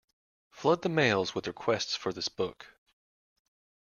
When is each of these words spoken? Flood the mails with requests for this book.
Flood 0.49 0.81
the 0.81 0.89
mails 0.89 1.35
with 1.35 1.45
requests 1.45 1.95
for 1.95 2.11
this 2.11 2.27
book. 2.27 2.69